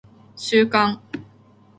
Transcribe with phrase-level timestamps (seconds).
[0.35, 0.99] 収監